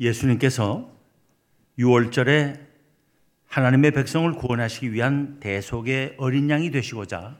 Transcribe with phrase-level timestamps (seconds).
[0.00, 0.90] 예수님께서
[1.78, 2.58] 6월절에
[3.46, 7.38] 하나님의 백성을 구원하시기 위한 대속의 어린 양이 되시고자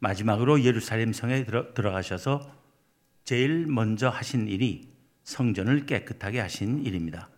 [0.00, 2.52] 마지막으로 예루살렘 성에 들어, 들어 가셔서
[3.24, 4.92] 제일 먼저 하신 일이
[5.24, 7.28] 성전을 깨끗하게 하신 일입니다.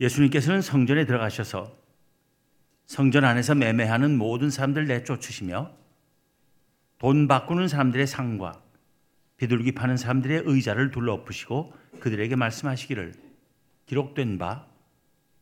[0.00, 1.76] 예수님께서는 성전에 들어가셔서
[2.86, 5.70] 성전 안에서 매매하는 모든 사람들 내쫓으시며
[6.98, 8.62] 돈 바꾸는 사람들의 상과
[9.38, 13.14] 비둘기 파는 사람들의 의자를 둘러엎으시고 그들에게 말씀하시기를
[13.86, 14.68] 기록된 바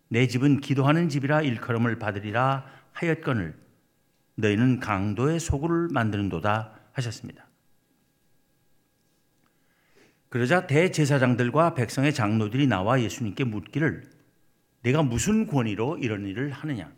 [0.09, 3.59] 내 집은 기도하는 집이라 일컬음을 받으리라 하였거늘
[4.37, 7.47] 너희는 강도의 소굴을 만드는도다 하셨습니다.
[10.29, 14.11] 그러자 대제사장들과 백성의 장로들이 나와 예수님께 묻기를
[14.83, 16.93] 내가 무슨 권위로 이런 일을 하느냐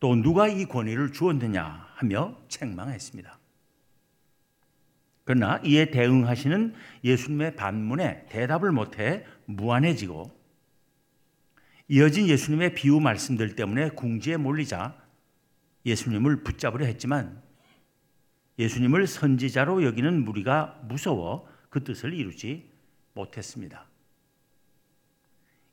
[0.00, 3.38] 또 누가 이 권위를 주었느냐 하며 책망했습니다.
[5.28, 6.72] 그러나 이에 대응하시는
[7.04, 10.34] 예수님의 반문에 대답을 못해 무안해지고
[11.88, 14.96] 이어진 예수님의 비유 말씀들 때문에 궁지에 몰리자
[15.84, 17.42] 예수님을 붙잡으려 했지만
[18.58, 22.72] 예수님을 선지자로 여기는 무리가 무서워 그 뜻을 이루지
[23.12, 23.86] 못했습니다.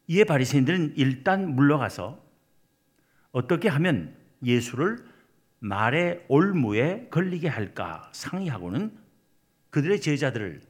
[0.08, 2.22] 이에 바리새인들은 일단 물러가서
[3.32, 4.98] 어떻게 하면 예수를
[5.60, 9.05] 말의 올무에 걸리게 할까 상의하고는
[9.76, 10.62] 그들의 제자들을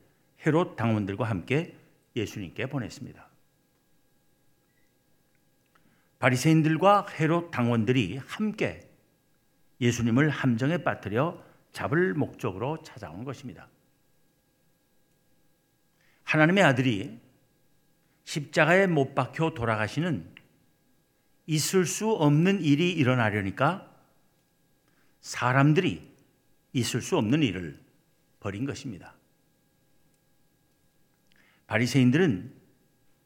[0.48, 1.78] 헤롯 당원들과 함께
[2.16, 3.24] 예수님께 보냈습니다.
[6.18, 8.90] 바리새인들과 헤롯 당원들이 함께
[9.80, 11.40] 예수님을 함정에 빠뜨려
[11.72, 13.68] 잡을 목적으로 찾아온 것입니다.
[16.24, 17.20] 하나님의 아들이
[18.24, 20.28] 십자가에 못 박혀 돌아가시는
[21.46, 23.88] 있을 수 없는 일이 일어나려니까
[25.22, 26.12] 사람들이
[26.74, 27.85] 있을 수 없는 일을
[28.46, 29.16] 버린 것입니다.
[31.66, 32.54] 바리새인들은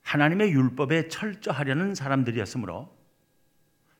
[0.01, 2.97] 하나님의 율법에 철저하려는 사람들이었으므로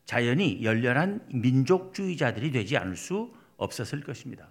[0.06, 4.47] 자연히 열렬한 민족주의자들이 되지 않을 수 없었을 것입니다.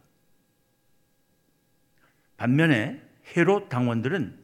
[2.36, 3.02] 반면에
[3.34, 4.38] 헤롯 당원들은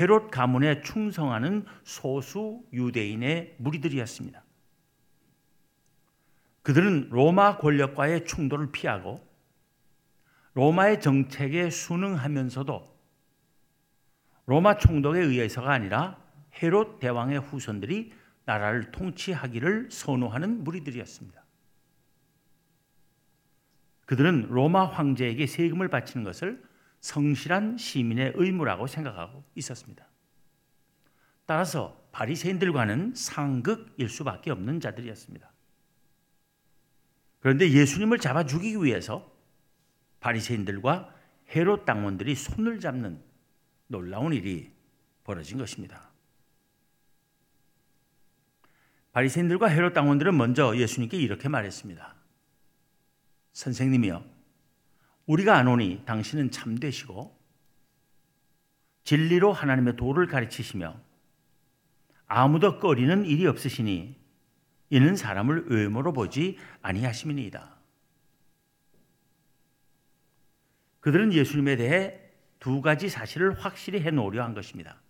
[0.00, 4.42] 헤롯 가문에 충성하는 소수 유대인의 무리들이었습니다.
[6.62, 9.24] 그들은 로마 권력과의 충돌을 피하고
[10.56, 12.96] 로마의 정책에 순응하면서도
[14.46, 16.18] 로마 총독에 의해서가 아니라
[16.62, 18.10] 헤롯 대왕의 후손들이
[18.46, 21.44] 나라를 통치하기를 선호하는 무리들이었습니다.
[24.06, 26.64] 그들은 로마 황제에게 세금을 바치는 것을
[27.00, 30.08] 성실한 시민의 의무라고 생각하고 있었습니다.
[31.44, 35.52] 따라서 바리새인들과는 상극일 수밖에 없는 자들이었습니다.
[37.40, 39.35] 그런데 예수님을 잡아 죽이기 위해서
[40.26, 41.14] 바리새인들과
[41.54, 43.22] 헤롯 당원들이 손을 잡는
[43.86, 44.72] 놀라운 일이
[45.22, 46.10] 벌어진 것입니다.
[49.12, 52.16] 바리새인들과 헤롯 당원들은 먼저 예수님께 이렇게 말했습니다.
[53.52, 54.24] 선생님이여,
[55.26, 57.38] 우리가 아노니 당신은 참되시고
[59.04, 61.00] 진리로 하나님의 도를 가르치시며
[62.26, 64.16] 아무도 꺼리는 일이 없으시니
[64.90, 67.75] 이는 사람을 외모로 보지 아니하심이니이다.
[71.06, 72.18] 그들은 예수님에 대해
[72.58, 75.00] 두 가지 사실을 확실히 해놓으려 한 것입니다.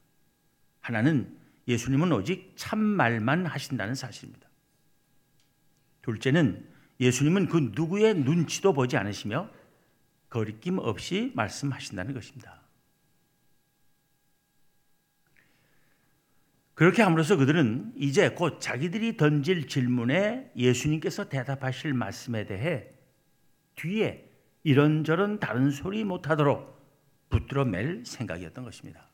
[0.83, 1.35] 하나는
[1.67, 4.47] 예수님은 오직 참말만 하신다는 사실입니다.
[6.03, 6.69] 둘째는
[7.01, 9.49] 예수님은 그 누구의 눈치도 보지 않으시며
[10.29, 12.61] 거리낌 없이 말씀하신다는 것입니다.
[16.75, 22.91] 그렇게 함으로써 그들은 이제 곧 자기들이 던질 질문에 예수님께서 대답하실 말씀에 대해
[23.77, 24.26] 뒤에
[24.67, 26.77] 이런저런 다른 소리 못하도록
[27.29, 29.07] 붙들어 맬 생각이었던 것입니다.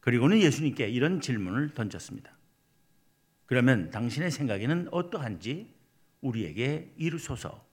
[0.00, 2.36] 그리고는 예수님께 이런 질문을 던졌습니다.
[3.46, 5.72] 그러면 당신의 생각에는 어떠한지
[6.22, 7.64] 우리에게 이루소서.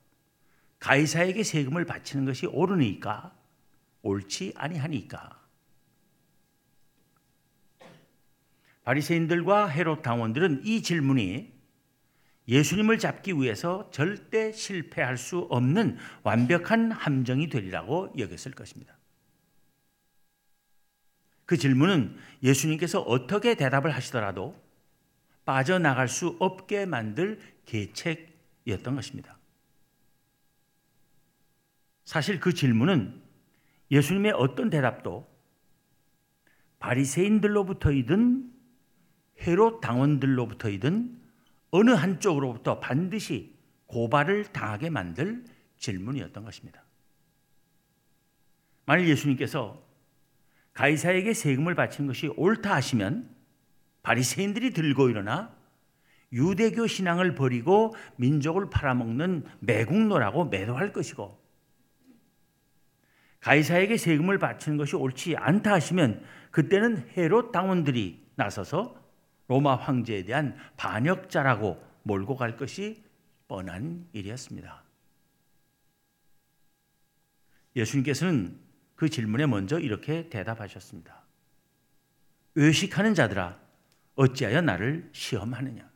[0.78, 3.36] 가이사에게 세금을 바치는 것이 옳으니까
[4.02, 5.44] 옳지 아니하니까.
[8.84, 11.57] 바리새인들과 헤롯 당원들은 이 질문이
[12.48, 18.96] 예수님을 잡기 위해서 절대 실패할 수 없는 완벽한 함정이 되리라고 여겼을 것입니다.
[21.44, 24.56] 그 질문은 예수님께서 어떻게 대답을 하시더라도
[25.44, 29.38] 빠져나갈 수 없게 만들 계책이었던 것입니다.
[32.04, 33.22] 사실 그 질문은
[33.90, 35.28] 예수님의 어떤 대답도
[36.78, 38.52] 바리새인들로부터이든
[39.40, 41.27] 헤롯 당원들로부터이든
[41.70, 43.56] 어느 한쪽으로부터 반드시
[43.86, 45.44] 고발을 당하게 만들
[45.78, 46.82] 질문이었던 것입니다.
[48.86, 49.82] 만일 예수님께서
[50.72, 53.28] 가이사에게 세금을 바치는 것이 옳다 하시면
[54.02, 55.54] 바리새인들이 들고 일어나
[56.32, 61.38] 유대교 신앙을 버리고 민족을 팔아먹는 매국노라고 매도할 것이고
[63.40, 68.97] 가이사에게 세금을 바치는 것이 옳지 않다 하시면 그때는 헤롯 당원들이 나서서
[69.48, 73.02] 로마 황제에 대한 반역자라고 몰고 갈 것이
[73.48, 74.84] 뻔한 일이었습니다.
[77.74, 78.58] 예수님께서는
[78.94, 81.22] 그 질문에 먼저 이렇게 대답하셨습니다.
[82.56, 83.58] 의식하는 자들아
[84.16, 85.88] 어찌하여 나를 시험하느냐?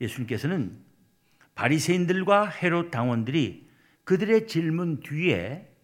[0.00, 0.84] 예수님께서는
[1.54, 3.70] 바리새인들과 헤롯 당원들이
[4.04, 5.75] 그들의 질문 뒤에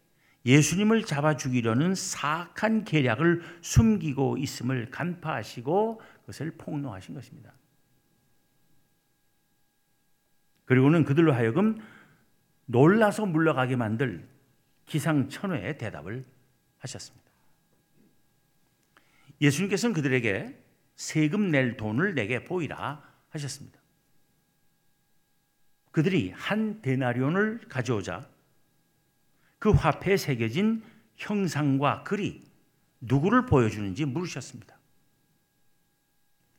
[0.44, 7.52] 예수님을 잡아 죽이려는 사악한 계략을 숨기고 있음을 간파하시고 그것을 폭로하신 것입니다.
[10.64, 11.78] 그리고는 그들로 하여금
[12.66, 14.26] 놀라서 물러가게 만들
[14.86, 16.24] 기상천외의 대답을
[16.78, 17.30] 하셨습니다.
[19.40, 20.58] 예수님께서는 그들에게
[20.96, 23.80] 세금 낼 돈을 내게 보이라 하셨습니다.
[25.90, 28.31] 그들이 한 데나리온을 가져오자
[29.62, 30.82] 그 화폐에 새겨진
[31.14, 32.44] 형상과 글이
[32.98, 34.76] 누구를 보여주는지 물으셨습니다.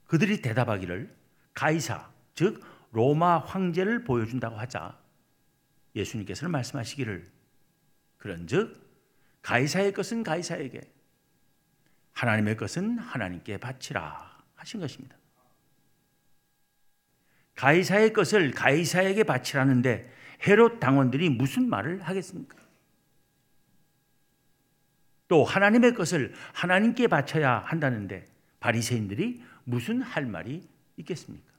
[0.05, 1.13] 그들이 대답하기를
[1.53, 2.63] 가이사, 즉
[2.93, 4.97] 로마 황제를 보여준다고 하자
[5.93, 7.29] 예수님께서는 말씀하시기를
[8.19, 8.81] 그런즉
[9.41, 10.79] 가이사의 것은 가이사에게
[12.13, 15.17] 하나님의 것은 하나님께 바치라 하신 것입니다.
[17.55, 20.09] 가이사의 것을 가이사에게 바치라는데
[20.47, 22.62] 헤롯 당원들이 무슨 말을 하겠습니까?
[25.33, 28.27] 또 하나님의 것을 하나님께 바쳐야 한다는데
[28.59, 30.61] 바리새인들이 무슨 할 말이
[30.97, 31.51] 있겠습니까?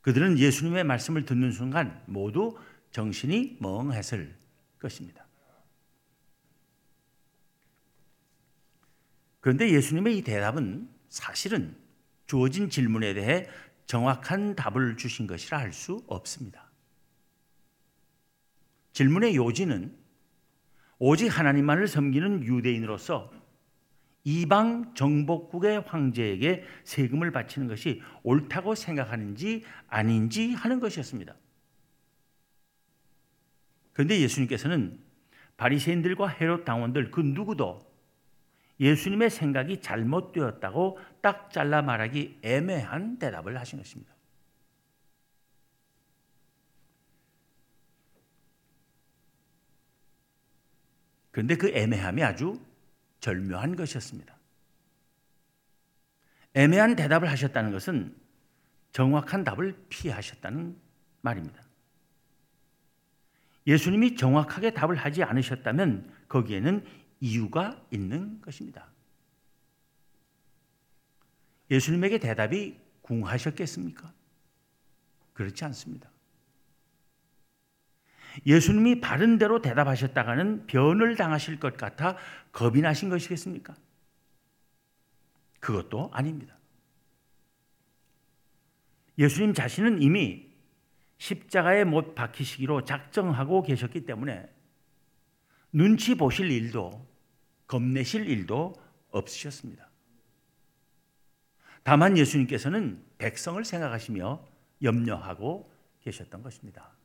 [0.00, 2.56] 그들은 예수님의 말씀을 듣는 순간 모두
[2.92, 4.34] 정신이 멍했을
[4.78, 5.26] 것입니다.
[9.40, 11.76] 그런데 예수님의 이 대답은 사실은
[12.26, 13.50] 주어진 질문에 대해
[13.84, 16.70] 정확한 답을 주신 것이라 할 수 없습니다.
[18.94, 20.05] 질문의 요지는
[20.98, 23.30] 오직 하나님만을 섬기는 유대인으로서
[24.24, 31.34] 이방 정복국의 황제에게 세금을 바치는 것이 옳다고 생각하는지 아닌지 하는 것이었습니다.
[33.92, 34.98] 그런데 예수님께서는
[35.56, 37.86] 바리새인들과 헤롯 당원들 그 누구도
[38.80, 44.15] 예수님의 생각이 잘못되었다고 딱 잘라 말하기 애매한 대답을 하신 것입니다.
[51.36, 52.58] 그런데 그 애매함이 아주
[53.20, 54.34] 절묘한 것이었습니다.
[56.54, 58.16] 애매한 대답을 하셨다는 것은
[58.92, 60.80] 정확한 답을 피하셨다는
[61.20, 61.62] 말입니다.
[63.66, 66.86] 예수님이 정확하게 답을 하지 않으셨다면 거기에는
[67.20, 68.88] 이유가 있는 것입니다.
[71.70, 74.10] 예수님에게 대답이 궁하셨겠습니까?
[75.34, 76.08] 그렇지 않습니다.
[78.44, 82.16] 예수님이 바른 대로 대답하셨다가는 변을 당하실 것 같아
[82.52, 83.74] 겁이 나신 것이겠습니까?
[85.60, 86.56] 그것도 아닙니다.
[89.18, 90.46] 예수님 자신은 이미
[91.18, 94.48] 십자가에 못 박히시기로 작정하고 계셨기 때문에
[95.72, 97.06] 눈치 보실 일도
[97.66, 98.74] 겁내실 일도
[99.10, 99.90] 없으셨습니다.
[101.82, 104.44] 다만 예수님께서는 백성을 생각하시며
[104.82, 106.95] 염려하고 계셨던 것입니다.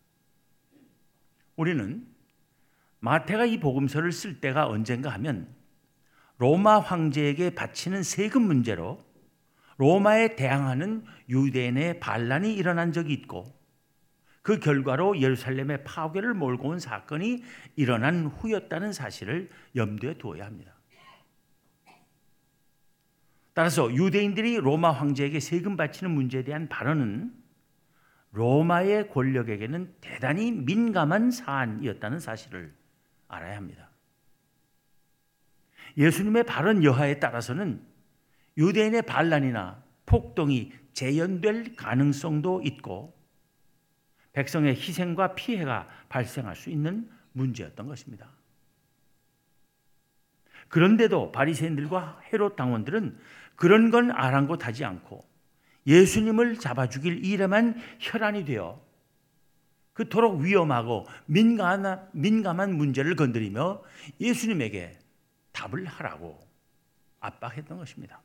[1.55, 2.07] 우리는
[2.99, 5.47] 마태가 이 복음서를 쓸 때가 언젠가 하면
[6.37, 9.03] 로마 황제에게 바치는 세금 문제로
[9.77, 13.59] 로마에 대항하는 유대인의 반란이 일어난 적이 있고
[14.41, 17.43] 그 결과로 예루살렘의 파괴를 몰고 온 사건이
[17.75, 20.73] 일어난 후였다는 사실을 염두에 두어야 합니다.
[23.53, 27.40] 따라서 유대인들이 로마 황제에게 세금 바치는 문제에 대한 발언은
[28.31, 32.73] 로마의 권력에게는 대단히 민감한 사안이었다는 사실을
[33.27, 33.89] 알아야 합니다.
[35.97, 37.85] 예수님의 발언 여하에 따라서는
[38.57, 43.17] 유대인의 반란이나 폭동이 재현될 가능성도 있고
[44.33, 48.29] 백성의 희생과 피해가 발생할 수 있는 문제였던 것입니다.
[50.69, 53.17] 그런데도 바리새인들과 헤롯 당원들은
[53.55, 55.30] 그런 건 아랑곳하지 않고
[55.87, 58.81] 예수님을 잡아 죽일 일에만 혈안이 되어
[59.93, 63.83] 그토록 위험하고 민감한, 민감한 문제를 건드리며
[64.19, 64.97] 예수님에게
[65.51, 66.39] 답을 하라고
[67.19, 68.21] 압박했던 것입니다.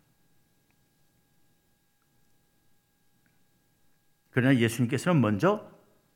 [4.30, 5.70] 그러나 예수님께서는 먼저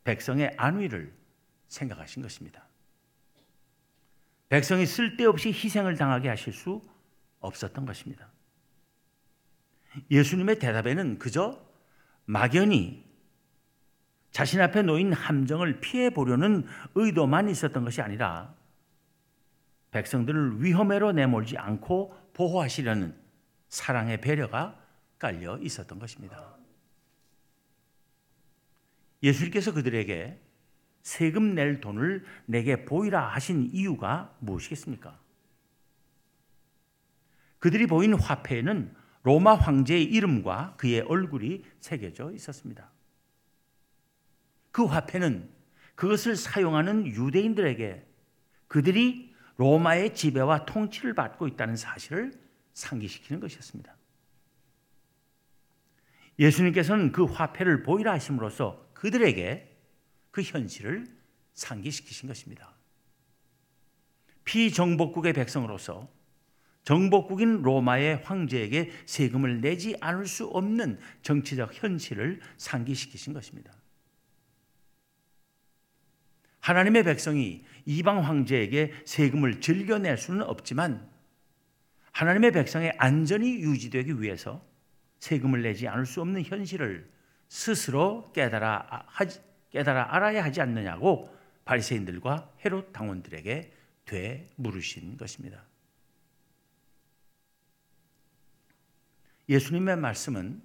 [0.04, 1.12] 백성의 안위를
[1.68, 2.66] 생각하신 것입니다.
[4.48, 6.82] 백성이 쓸데없이 희생을 당하게 하실 수
[7.40, 8.30] 없었던 것입니다.
[10.10, 11.60] 예수님의 대답에는 그저
[12.24, 13.04] 막연히
[14.30, 18.54] 자신 앞에 놓인 함정을 피해 보려는 의도만 있었던 것이 아니라
[19.90, 23.16] 백성들을 위험에로 내몰지 않고 보호하시려는
[23.68, 24.78] 사랑의 배려가
[25.18, 26.56] 깔려 있었던 것입니다.
[29.22, 30.40] 예수님께서 그들에게
[31.02, 35.18] 세금 낼 돈을 내게 보이라 하신 이유가 무엇이겠습니까?
[37.58, 42.90] 그들이 보인 화폐에는 로마 황제의 이름과 그의 얼굴이 새겨져 있었습니다.
[44.72, 45.50] 그 화폐는
[45.94, 48.06] 그것을 사용하는 유대인들에게
[48.68, 52.32] 그들이 로마의 지배와 통치를 받고 있다는 사실을
[52.72, 53.94] 상기시키는 것이었습니다.
[56.38, 59.76] 예수님께서는 그 화폐를 보이라 하심으로써 그들에게
[60.30, 61.06] 그 현실을
[61.52, 62.72] 상기시키신 것입니다.
[64.44, 66.08] 피정복국의 백성으로서
[66.84, 73.72] 정복국인 로마의 황제에게 세금을 내지 않을 수 없는 정치적 현실을 상기시키신 것입니다.
[76.60, 81.08] 하나님의 백성이 이방 황제에게 세금을 즐겨낼 수는 없지만
[82.12, 84.64] 하나님의 백성의 안전이 유지되기 위해서
[85.20, 87.10] 세금을 내지 않을 수 없는 현실을
[87.48, 89.06] 스스로 깨달아,
[89.70, 91.34] 깨달아 알아야 하지 않느냐고
[91.64, 93.72] 바리새인들과 헤롯 당원들에게
[94.04, 95.69] 되물으신 것입니다.
[99.50, 100.62] 예수님의 말씀은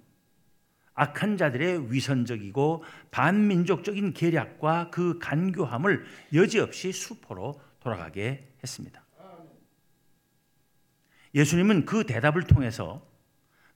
[0.94, 9.04] 악한 자들의 위선적이고 반민족적인 계략과 그 간교함을 여지없이 수포로 돌아가게 했습니다.
[11.34, 13.06] 예수님은 그 대답을 통해서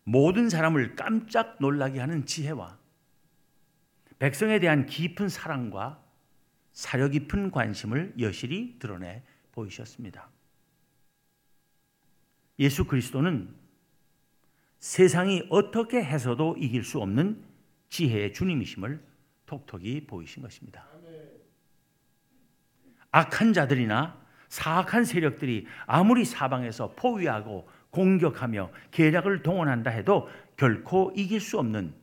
[0.05, 2.79] 모든 사람을 깜짝 놀라게 하는 지혜와
[4.19, 6.03] 백성에 대한 깊은 사랑과
[6.73, 10.31] 사려 깊은 관심을 여실히 드러내 보이셨습니다.
[12.59, 13.60] 예수 그리스도는
[14.81, 17.45] 세상이 어떻게 해서도 이길 수 없는
[17.91, 19.01] 지혜의 주님이심을
[19.47, 20.87] 톡톡히 보이신 것입니다.
[23.13, 24.19] 악한 자들이나
[24.49, 31.95] 사악한 세력들이 아무리 사방에서 포위하고 공격하며 계략을 동원한다 해도 결코 이길 수 없는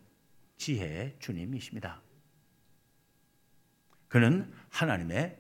[0.58, 2.02] 지혜의 주님이십니다.
[4.08, 5.38] 그는 하나님의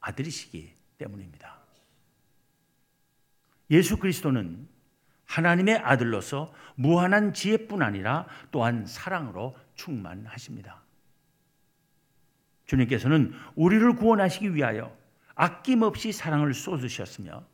[0.00, 1.58] 아들이시기 때문입니다.
[3.70, 4.68] 예수 그리스도는
[5.26, 10.82] 하나님의 아들로서 무한한 지혜뿐 아니라 또한 사랑으로 충만하십니다.
[12.66, 14.96] 주님께서는 우리를 구원하시기 위하여
[15.34, 17.44] 아낌없이 사랑을 쏟으셨으며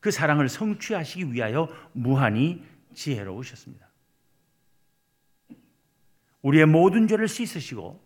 [0.00, 3.86] 그 사랑을 성취하시기 위하여 무한히 지혜로우셨습니다.
[6.42, 8.02] 우리의 모든 죄를 씻으시고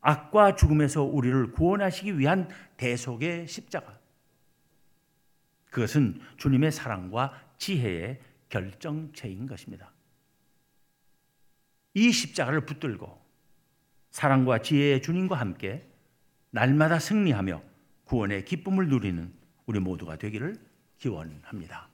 [0.00, 3.98] 악과 죽음에서 우리를 구원하시기 위한 대속의 십자가.
[5.76, 8.18] 그것은 주님의 사랑과 지혜의
[8.48, 9.92] 결정체인 것입니다.
[11.92, 13.22] 이 십자가를 붙들고
[14.10, 15.86] 사랑과 지혜의 주님과 함께
[16.48, 17.62] 날마다 승리하며
[18.04, 19.30] 구원의 기쁨을 누리는
[19.66, 20.56] 우리 모두가 되기를
[20.96, 21.90] 기원합니다.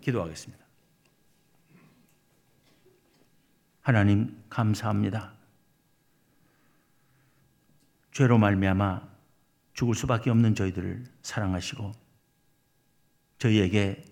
[0.00, 0.64] 기도하겠습니다.
[3.82, 5.32] 하나님 감사합니다.
[8.10, 9.08] 죄로 말미암아
[9.74, 12.03] 죽을 수밖에 없는 저희들을 사랑하시고
[13.38, 14.04] 저희에게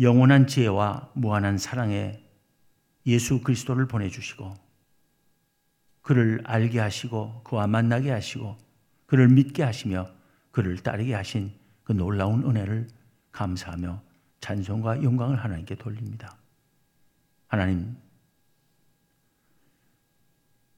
[0.00, 2.22] 영원한 지혜와 무한한 사랑의
[3.06, 4.54] 예수 그리스도를 보내주시고
[6.02, 8.58] 그를 알게 하시고 그와 만나게 하시고
[9.06, 10.10] 그를 믿게 하시며
[10.50, 11.52] 그를 따르게 하신
[11.84, 12.88] 그 놀라운 은혜를
[13.32, 14.02] 감사하며
[14.40, 16.36] 찬송과 영광을 하나님께 돌립니다.
[17.46, 17.96] 하나님,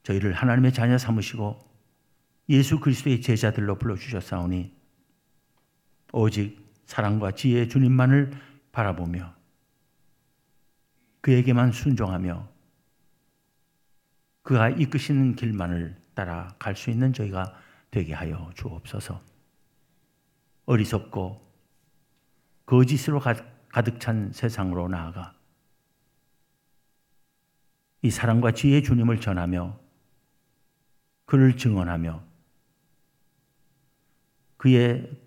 [0.02, 1.58] 저희를 하나님의 자녀 삼으시고
[2.48, 4.75] 예수 그리스도의 제자들로 불러주셨사오니
[6.18, 8.32] 오직 사랑과 지혜의 주님만을
[8.72, 9.34] 바라보며
[11.20, 12.48] 그에게만 순종하며
[14.42, 17.52] 그가 이끄시는 길만을 따라 갈 수 있는 저희가
[17.90, 19.20] 되게 하여 주옵소서.
[20.64, 21.46] 어리석고
[22.64, 23.20] 거짓으로
[23.68, 25.34] 가득 찬 세상으로 나아가
[28.00, 29.78] 이 사랑과 지혜의 주님을 전하며
[31.26, 32.24] 그를 증언하며
[34.56, 35.25] 그의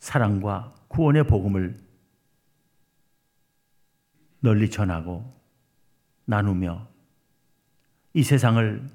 [0.00, 1.78] 사랑과 구원의 복음을
[4.40, 5.38] 널리 전하고
[6.24, 6.88] 나누며
[8.14, 8.88] 이 세상을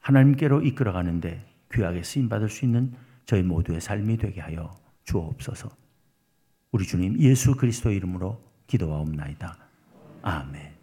[0.00, 2.92] 하나님께로 이끌어가는데 귀하게 쓰임받을 수 있는
[3.24, 5.68] 저희 모두의 삶이 되게 하여 주옵소서.
[6.72, 9.56] 우리 주님 예수 그리스도 이름으로 기도하옵나이다.
[10.22, 10.77] 아멘.